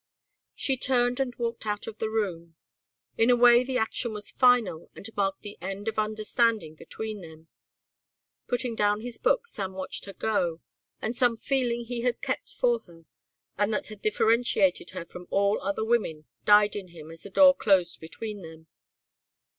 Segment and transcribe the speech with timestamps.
[0.55, 2.55] Sue turned and walked out of the room.
[3.19, 7.49] In a way the action was final and marked the end of understanding between them.
[8.47, 10.59] Putting down his book Sam watched her go
[11.03, 13.05] and some feeling he had kept for her
[13.59, 17.53] and that had differentiated her from all other women died in him as the door
[17.55, 18.65] closed between them.